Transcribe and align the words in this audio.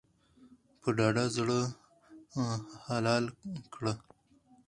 په 0.81 0.89
ډاډه 0.97 1.25
زړه 1.35 1.59
حلال 2.87 3.25
کړه. 3.73 3.93